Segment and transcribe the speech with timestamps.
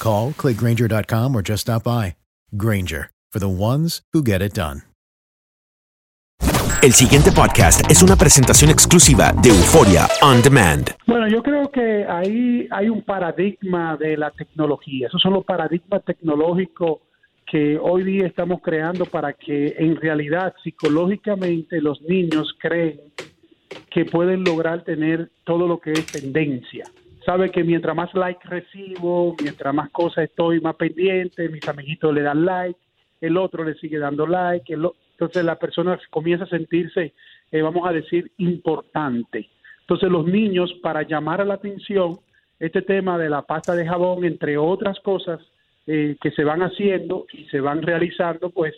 [0.00, 2.16] Call, clickgranger.com, or just stop by.
[2.56, 4.82] Granger, for the ones who get it done.
[6.82, 10.96] El siguiente podcast es una presentación exclusiva de Euforia On Demand.
[11.06, 15.08] Bueno, yo creo que ahí hay un paradigma de la tecnología.
[15.08, 17.00] Esos son los paradigmas tecnológicos
[17.46, 22.98] que hoy día estamos creando para que en realidad psicológicamente los niños creen
[23.90, 26.84] que pueden lograr tener todo lo que es tendencia
[27.24, 32.22] sabe que mientras más like recibo, mientras más cosas estoy más pendiente, mis amiguitos le
[32.22, 32.78] dan like,
[33.20, 37.12] el otro le sigue dando like, entonces la persona comienza a sentirse,
[37.52, 39.48] eh, vamos a decir, importante.
[39.80, 42.18] Entonces los niños, para llamar a la atención,
[42.58, 45.40] este tema de la pasta de jabón, entre otras cosas
[45.86, 48.74] eh, que se van haciendo y se van realizando, pues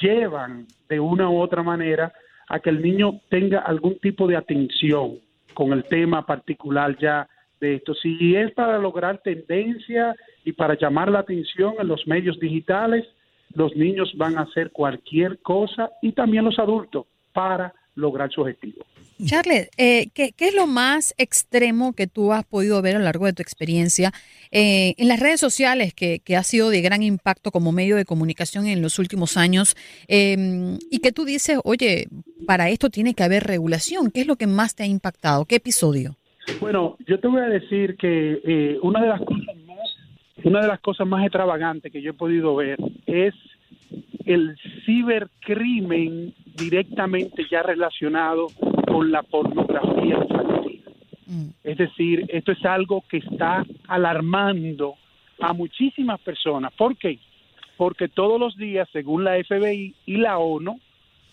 [0.00, 2.12] llevan de una u otra manera
[2.48, 5.18] a que el niño tenga algún tipo de atención
[5.54, 7.28] con el tema particular ya
[7.60, 7.94] de esto.
[7.94, 13.04] Si es para lograr tendencia y para llamar la atención en los medios digitales,
[13.54, 18.84] los niños van a hacer cualquier cosa y también los adultos para lograr su objetivo.
[19.24, 23.24] Charles, eh, ¿qué, es lo más extremo que tú has podido ver a lo largo
[23.24, 24.12] de tu experiencia
[24.50, 28.66] eh, en las redes sociales que, ha sido de gran impacto como medio de comunicación
[28.66, 29.74] en los últimos años
[30.06, 32.08] em, y que tú dices, oye,
[32.46, 34.10] para esto tiene que haber regulación?
[34.10, 35.46] ¿Qué es lo que más te ha impactado?
[35.46, 36.16] ¿Qué episodio?
[36.60, 39.96] Bueno, yo te voy a decir que eh, una de las cosas más,
[40.44, 43.34] una de las cosas más extravagantes que yo he podido ver es
[44.24, 48.48] el cibercrimen directamente ya relacionado
[48.86, 50.82] con la pornografía infantil.
[51.26, 51.48] Mm.
[51.62, 54.94] Es decir, esto es algo que está alarmando
[55.40, 56.72] a muchísimas personas.
[56.72, 57.18] ¿Por qué?
[57.76, 60.80] Porque todos los días, según la FBI y la ONU,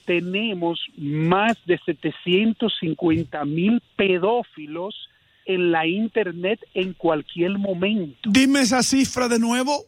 [0.06, 5.10] tenemos más de 750 mil pedófilos
[5.46, 8.30] en la Internet en cualquier momento.
[8.30, 9.84] Dime esa cifra de nuevo.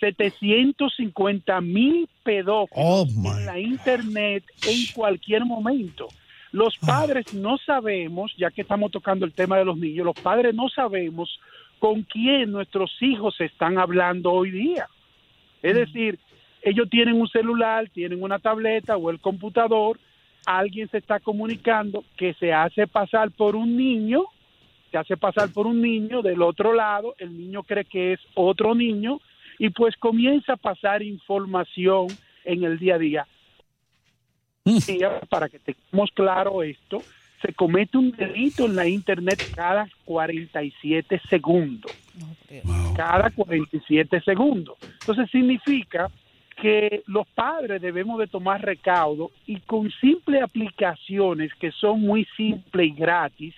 [0.00, 3.06] 750 mil pedófilos oh,
[3.38, 6.08] en la Internet en cualquier momento.
[6.50, 6.86] Los ah.
[6.86, 10.68] padres no sabemos, ya que estamos tocando el tema de los niños, los padres no
[10.68, 11.40] sabemos
[11.78, 14.88] con quién nuestros hijos están hablando hoy día.
[15.62, 15.76] Es mm.
[15.76, 16.18] decir,
[16.62, 19.98] ellos tienen un celular, tienen una tableta o el computador,
[20.46, 24.24] alguien se está comunicando que se hace pasar por un niño,
[24.90, 28.74] se hace pasar por un niño del otro lado, el niño cree que es otro
[28.74, 29.20] niño
[29.58, 32.06] y pues comienza a pasar información
[32.44, 33.26] en el día a día.
[34.64, 34.78] Mm.
[35.28, 37.02] Para que tengamos claro esto,
[37.40, 41.90] se comete un delito en la Internet cada 47 segundos.
[42.94, 44.76] Cada 47 segundos.
[45.00, 46.08] Entonces significa
[46.62, 52.86] que los padres debemos de tomar recaudo y con simples aplicaciones que son muy simples
[52.86, 53.52] y gratis,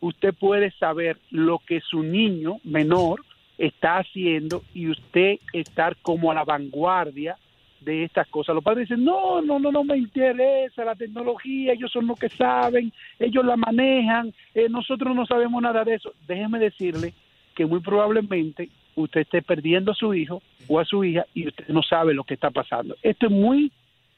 [0.00, 3.22] usted puede saber lo que su niño menor
[3.58, 7.36] está haciendo y usted estar como a la vanguardia
[7.82, 8.54] de estas cosas.
[8.54, 12.30] Los padres dicen, no, no, no, no me interesa la tecnología, ellos son los que
[12.30, 16.14] saben, ellos la manejan, eh, nosotros no sabemos nada de eso.
[16.26, 17.12] Déjeme decirle
[17.54, 21.68] que muy probablemente usted esté perdiendo a su hijo o a su hija y usted
[21.68, 22.96] no sabe lo que está pasando.
[23.02, 23.70] Esto es muy,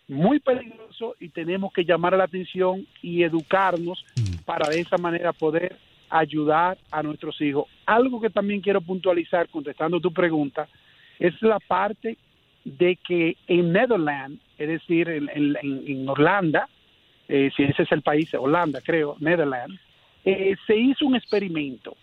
[0.09, 4.45] muy peligroso y tenemos que llamar la atención y educarnos mm.
[4.45, 5.77] para de esa manera poder
[6.09, 7.67] ayudar a nuestros hijos.
[7.85, 10.67] Algo que también quiero puntualizar contestando tu pregunta
[11.19, 12.17] es la parte
[12.65, 15.31] de que en Netherlands es decir, en,
[15.63, 16.69] en, Holanda,
[17.29, 19.81] eh, si ese es el país, Holanda creo, Netherlands,
[20.25, 21.97] eh, se hizo un experimento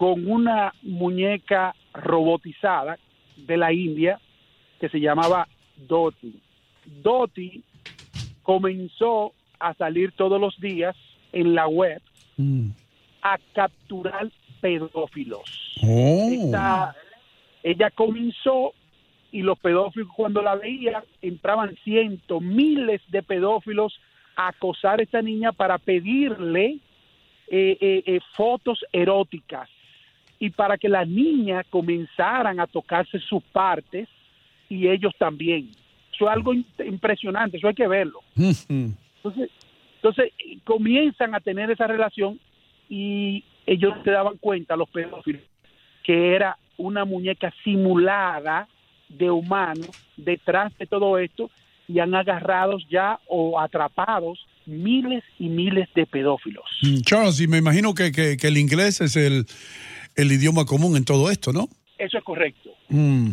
[0.00, 2.98] con una muñeca robotizada
[3.36, 4.18] de la India
[4.80, 6.40] que se llamaba Doti.
[6.86, 7.62] Doti
[8.42, 10.96] comenzó a salir todos los días
[11.32, 12.00] en la web
[12.38, 12.70] mm.
[13.20, 14.30] a capturar
[14.62, 15.76] pedófilos.
[15.82, 16.92] Oh.
[17.62, 18.72] ella comenzó
[19.32, 24.00] y los pedófilos cuando la veían entraban cientos, miles de pedófilos
[24.34, 26.78] a acosar a esta niña para pedirle
[27.50, 29.68] eh, eh, eh, fotos eróticas
[30.40, 34.08] y para que las niñas comenzaran a tocarse sus partes
[34.68, 35.70] y ellos también.
[36.12, 38.20] Eso es algo impresionante, eso hay que verlo.
[38.36, 39.50] Entonces,
[39.96, 40.32] entonces
[40.64, 42.40] comienzan a tener esa relación
[42.88, 45.42] y ellos se daban cuenta, los pedófilos,
[46.02, 48.66] que era una muñeca simulada
[49.10, 49.84] de humano
[50.16, 51.50] detrás de todo esto
[51.86, 56.64] y han agarrado ya o atrapados miles y miles de pedófilos.
[56.82, 59.44] Mm, Charles, y me imagino que, que, el inglés es el,
[60.20, 61.68] el, idioma común en todo esto, ¿no?
[61.98, 62.70] Eso es correcto.
[62.88, 63.30] Mm.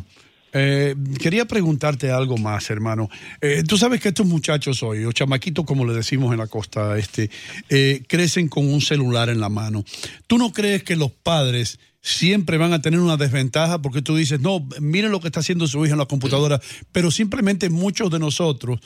[0.53, 3.09] Eh, quería preguntarte algo más, hermano.
[3.41, 6.97] Eh, tú sabes que estos muchachos hoy, o chamaquitos como le decimos en la costa
[6.97, 7.29] este,
[7.69, 9.83] eh, crecen con un celular en la mano.
[10.25, 14.39] ¿Tú no crees que los padres siempre van a tener una desventaja porque tú dices,
[14.39, 16.61] no, miren lo que está haciendo su hija en la computadora,
[16.91, 18.79] pero simplemente muchos de nosotros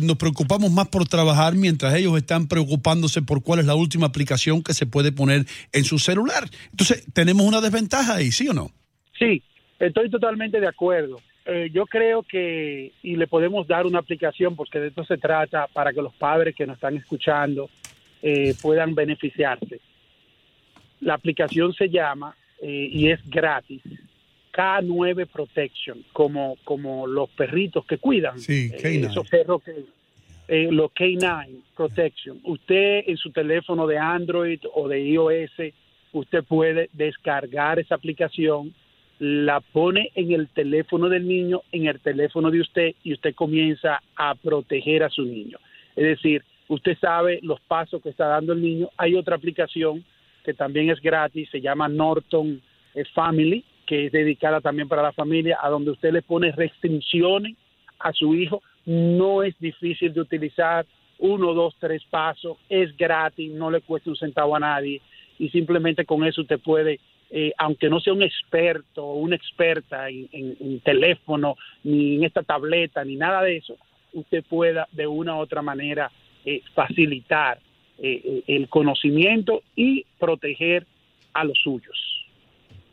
[0.00, 4.62] nos preocupamos más por trabajar mientras ellos están preocupándose por cuál es la última aplicación
[4.62, 6.48] que se puede poner en su celular.
[6.70, 8.70] Entonces, ¿tenemos una desventaja ahí, sí o no?
[9.18, 9.42] Sí,
[9.78, 11.20] Estoy totalmente de acuerdo.
[11.46, 15.66] Eh, yo creo que, y le podemos dar una aplicación, porque de esto se trata,
[15.68, 17.70] para que los padres que nos están escuchando
[18.22, 19.80] eh, puedan beneficiarse.
[21.00, 23.82] La aplicación se llama, eh, y es gratis,
[24.52, 28.38] K9 Protection, como, como los perritos que cuidan.
[28.38, 29.10] Sí, K9.
[29.10, 29.84] esos perros que,
[30.70, 32.40] los K9 Protection.
[32.44, 35.72] Usted en su teléfono de Android o de iOS,
[36.12, 38.74] usted puede descargar esa aplicación
[39.18, 44.00] la pone en el teléfono del niño, en el teléfono de usted y usted comienza
[44.16, 45.58] a proteger a su niño.
[45.96, 48.90] Es decir, usted sabe los pasos que está dando el niño.
[48.96, 50.04] Hay otra aplicación
[50.44, 52.62] que también es gratis, se llama Norton
[52.94, 57.56] eh, Family, que es dedicada también para la familia, a donde usted le pone restricciones
[57.98, 58.62] a su hijo.
[58.84, 60.86] No es difícil de utilizar,
[61.18, 65.00] uno, dos, tres pasos, es gratis, no le cuesta un centavo a nadie
[65.38, 67.00] y simplemente con eso usted puede
[67.30, 73.04] eh, aunque no sea un experto o una experta en, teléfono, ni en esta tableta,
[73.04, 73.76] ni nada de eso,
[74.14, 76.10] usted pueda de una u otra manera
[76.46, 77.58] eh, facilitar
[77.98, 80.86] eh, el conocimiento y proteger
[81.34, 82.17] a los suyos.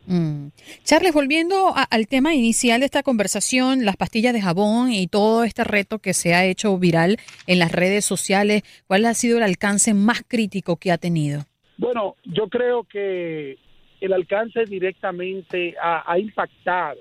[0.06, 0.48] Mm.
[0.84, 5.64] Charles, volviendo al tema inicial de esta conversación, las pastillas de jabón y todo este
[5.64, 9.94] reto que se ha hecho viral en las redes sociales, ¿cuál ha sido el alcance
[9.94, 11.44] más crítico que ha tenido?
[11.78, 13.58] Bueno, yo creo que
[14.00, 17.00] el alcance directamente ha, impactado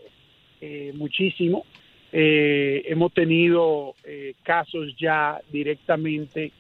[0.62, 1.66] eh, muchísimo.
[2.12, 6.52] Eh, hemos tenido eh, casos ya directamente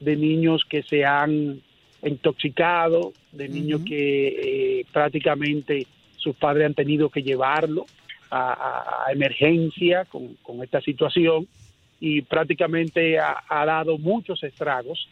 [0.00, 1.60] de niños que se han
[2.02, 7.86] intoxicado, de niños que prácticamente sus padres han tenido que llevarlo
[8.30, 11.46] a, emergencia con, esta situación
[12.00, 15.08] y prácticamente ha, dado muchos estragos.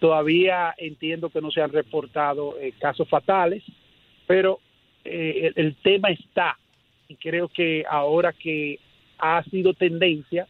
[0.00, 3.62] todavía entiendo que no se han reportado casos fatales,
[4.26, 4.60] pero
[5.04, 6.58] eh, el, tema está
[7.08, 8.78] y creo que ahora que
[9.18, 10.46] ha sido tendencia,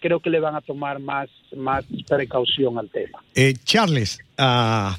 [0.00, 3.22] creo que le van a tomar más, más precaución al tema.
[3.34, 4.90] Eh, Charles, eh,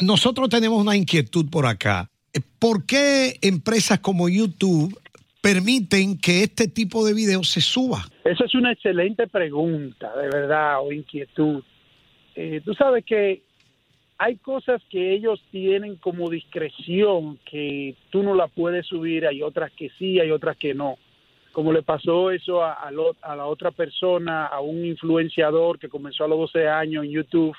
[0.00, 2.10] nosotros tenemos una inquietud por acá.
[2.58, 4.98] ¿Por qué empresas como YouTube
[5.40, 8.04] permiten que este tipo de videos se suba?
[8.24, 11.62] Esa es una excelente pregunta, de verdad, o inquietud.
[12.64, 13.42] tú sabes que
[14.18, 19.70] hay cosas que ellos tienen como discreción que tú no la puedes subir, hay otras
[19.72, 20.96] que sí, hay otras que no.
[21.52, 26.28] Como le pasó eso a, a, la otra persona, a un influenciador que comenzó a
[26.28, 27.56] los 12 años en YouTube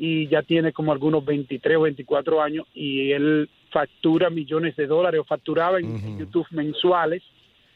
[0.00, 5.20] y ya tiene como algunos 23 o 24 años y él factura millones de dólares
[5.20, 7.22] o facturaba en, YouTube mensuales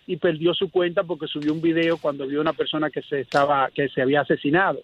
[0.06, 3.70] y perdió su cuenta porque subió un video cuando vio una persona que se estaba
[3.74, 4.80] que se había asesinado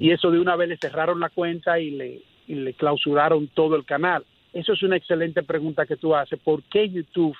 [0.00, 3.76] y eso de una vez le cerraron la cuenta y le y le clausuraron todo
[3.76, 4.24] el canal.
[4.52, 6.40] Eso es una excelente pregunta que tú haces.
[6.40, 7.36] ¿Por qué YouTube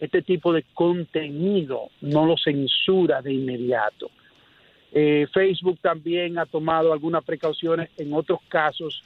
[0.00, 4.10] este tipo de contenido no lo censura de inmediato?
[4.92, 9.02] Eh, Facebook también ha tomado algunas precauciones en otros casos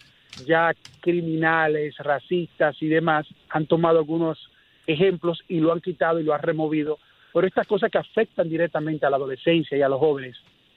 [0.46, 4.38] ya criminales, racistas y demás, han tomado algunos
[4.86, 6.98] ejemplos y lo han quitado y lo han removido.
[7.32, 10.36] Pero estas cosas que afectan directamente a la adolescencia y a los jóvenes,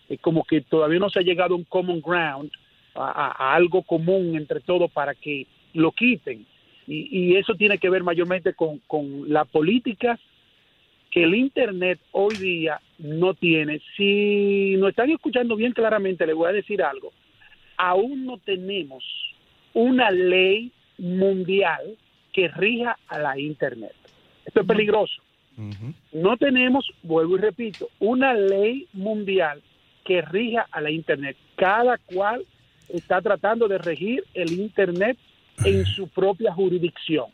[0.10, 2.52] eh, como que todavía no se ha llegado a un common ground,
[2.96, 6.46] a, algo común entre todos para que lo quiten.
[6.88, 10.20] Y, eso tiene que ver mayormente con, con la política
[11.10, 13.82] que el Internet hoy día no tiene.
[13.96, 17.12] Si nos están escuchando bien claramente, les voy a decir algo.
[17.78, 19.04] Aún no tenemos
[19.74, 21.98] una ley mundial
[22.34, 23.94] que rija a la Internet.
[24.46, 25.22] Esto es peligroso.
[26.12, 29.62] No tenemos, vuelvo y repito, una ley mundial
[30.04, 31.38] que rija a la Internet.
[31.56, 32.46] Cada cual
[32.90, 35.18] está tratando de regir el Internet
[35.64, 37.28] en su propia jurisdicción.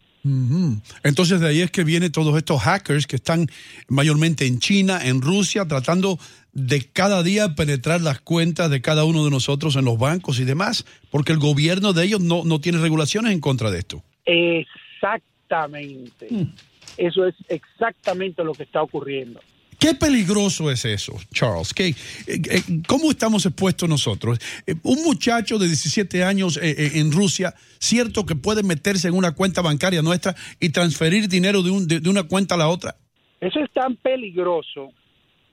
[1.04, 3.48] Entonces de ahí es que vienen todos estos hackers que están
[3.88, 6.20] mayormente en China, en Rusia, tratando
[6.54, 10.44] de cada día penetrar las cuentas de cada uno de nosotros en los bancos y
[10.44, 14.04] demás, porque el gobierno de ellos no, no tiene regulaciones en contra de esto.
[14.26, 16.28] Exactamente.
[16.30, 16.54] Mm.
[16.98, 19.40] Eso es exactamente lo que está ocurriendo.
[19.82, 21.74] ¿Qué peligroso es eso, Charles?
[21.74, 21.94] ¿Qué, eh,
[22.28, 24.38] eh, ¿Cómo estamos expuestos nosotros?
[24.68, 29.64] Eh, un muchacho de 17 años en Rusia, cierto que puede meterse en una cuenta
[29.64, 32.94] bancaria nuestra y transferir dinero de, de, una cuenta a la otra.
[33.40, 34.92] Eso es tan peligroso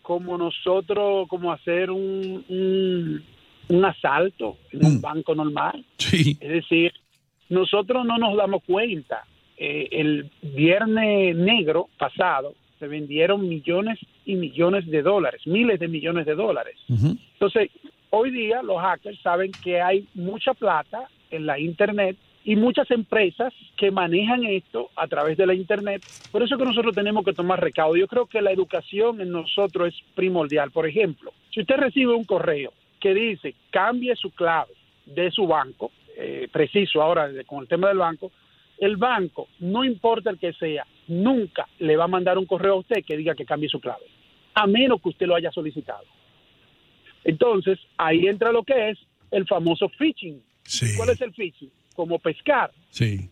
[0.02, 3.24] como nosotros, como hacer un,
[3.70, 5.00] un, asalto en un mm.
[5.00, 5.86] banco normal.
[5.96, 6.36] Sí.
[6.38, 6.92] Es decir,
[7.48, 9.24] nosotros no nos damos cuenta.
[9.56, 16.34] el viernes negro pasado, se vendieron millones y millones de dólares, miles de millones de
[16.34, 16.76] dólares.
[16.88, 17.70] Entonces,
[18.10, 23.52] hoy día los hackers saben que hay mucha plata en la Internet y muchas empresas
[23.76, 26.02] que manejan esto a través de la Internet.
[26.30, 27.96] Por eso que nosotros tenemos que tomar recaudo.
[27.96, 30.70] Yo creo que la educación en nosotros es primordial.
[30.70, 34.72] Por ejemplo, si usted recibe un correo que dice cambie su clave
[35.06, 38.32] de su banco, eh, preciso ahora con el tema del banco,
[38.78, 42.78] el banco, no importa el que sea, nunca le va a mandar un correo a
[42.80, 44.04] usted que diga que cambie su clave,
[44.54, 46.04] a menos que usted lo haya solicitado.
[47.24, 48.98] Entonces, ahí entra lo que es
[49.30, 50.42] el famoso phishing.
[50.96, 51.70] ¿Cuál es el phishing?
[51.94, 52.70] Como pescar.
[52.90, 53.28] Sí.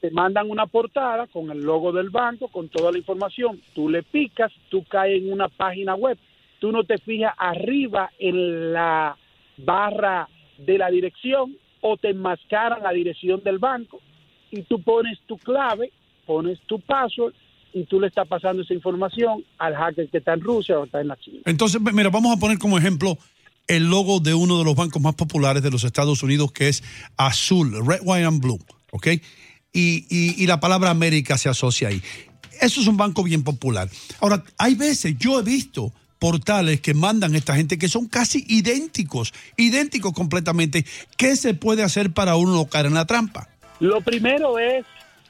[0.00, 3.60] Te mandan una portada con el logo del banco, con toda la información.
[3.74, 6.18] Tú le picas, tú caes en una página web.
[6.58, 9.16] Tú no te fijas arriba en la
[9.58, 14.00] barra de la dirección o te enmascaran la dirección del banco
[14.50, 15.92] y tú pones tu clave,
[16.26, 17.34] pones tu password
[17.72, 21.00] y tú le estás pasando esa información al hacker que está en Rusia o está
[21.00, 21.40] en la China.
[21.44, 23.18] Entonces, mira, vamos a poner como ejemplo
[23.66, 26.82] el logo de uno de los bancos más populares de los Estados Unidos, que es
[27.16, 28.60] azul, red, white and blue,
[28.92, 29.08] ¿ok?
[29.72, 32.00] Y, y, la palabra América se asocia ahí.
[32.62, 33.90] Eso es un banco bien popular.
[34.20, 39.34] Ahora, hay veces, yo he visto portales que mandan esta gente que son casi idénticos,
[39.58, 40.86] idénticos completamente.
[41.18, 43.50] ¿Qué se puede hacer para uno no caer en la trampa?
[43.80, 44.84] Lo primero es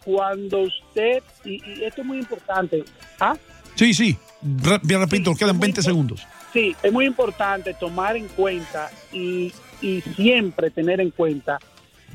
[0.05, 2.85] cuando usted, y, esto es muy importante,
[3.21, 3.37] ¿ah?
[3.75, 6.27] Sí, sí, bien repito, quedan 20 segundos.
[6.53, 11.59] Sí, es muy importante tomar en cuenta y, y siempre tener en cuenta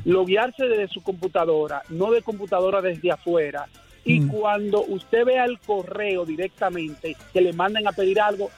[0.05, 3.67] loguearse desde su computadora, no de computadora desde afuera.
[4.03, 4.27] Y mm.
[4.29, 8.49] cuando usted vea el correo directamente que le manden a pedir algo,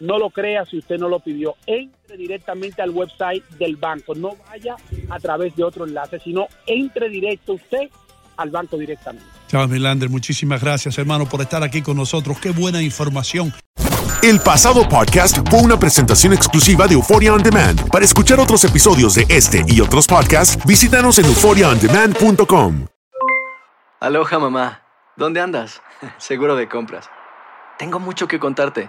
[0.00, 1.56] no lo crea si usted no lo pidió.
[1.66, 4.14] Entre directamente al website del banco.
[4.14, 4.76] No vaya
[5.10, 7.90] a través de otro enlace, sino entre directo usted
[8.36, 9.26] al banco directamente.
[9.48, 12.38] Charles Milander, muchísimas gracias, hermano, por estar aquí con nosotros.
[12.40, 13.52] Qué buena información.
[14.22, 17.90] El pasado podcast fue una presentación exclusiva de Euphoria On Demand.
[17.90, 22.86] Para escuchar otros episodios de este y otros podcasts, visítanos en euphoriaondemand.com.
[24.00, 24.82] Aloha, mamá.
[25.16, 25.82] ¿Dónde andas?
[26.18, 27.10] Seguro de compras.
[27.78, 28.88] Tengo mucho que contarte.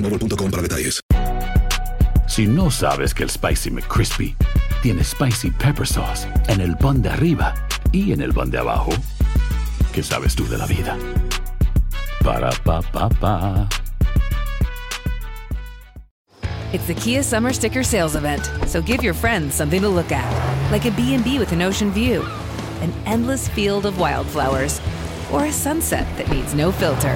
[0.01, 1.01] para detalles.
[2.27, 4.35] Si no sabes que el Spicy McCrispy
[4.81, 7.53] tiene Spicy Pepper Sauce en el pan de arriba
[7.91, 8.91] y en el pan de abajo,
[9.93, 10.97] ¿qué sabes tú de la vida?
[12.23, 13.67] Para, pa, pa, pa.
[16.71, 20.25] It's the Kia Summer Sticker Sales Event, so give your friends something to look at,
[20.71, 22.23] like a B&B with an ocean view
[22.81, 24.81] an endless field of wildflowers,
[25.31, 27.15] or a sunset that needs no filter.